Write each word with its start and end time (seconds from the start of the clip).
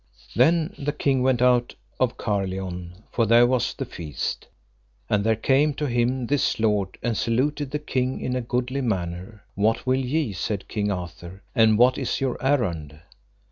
Then 0.35 0.73
the 0.79 0.93
king 0.93 1.21
went 1.21 1.43
out 1.43 1.75
of 1.99 2.17
Carlion, 2.17 3.03
for 3.11 3.27
there 3.27 3.45
was 3.45 3.75
the 3.75 3.85
feast, 3.85 4.47
and 5.11 5.23
there 5.23 5.35
came 5.35 5.75
to 5.75 5.85
him 5.85 6.25
this 6.25 6.59
lord, 6.59 6.97
and 7.03 7.15
saluted 7.15 7.69
the 7.69 7.77
king 7.77 8.19
in 8.19 8.35
a 8.35 8.41
goodly 8.41 8.81
manner. 8.81 9.43
What 9.53 9.85
will 9.85 10.03
ye, 10.03 10.33
said 10.33 10.67
King 10.67 10.89
Arthur, 10.91 11.43
and 11.53 11.77
what 11.77 11.99
is 11.99 12.19
your 12.19 12.43
errand? 12.43 12.99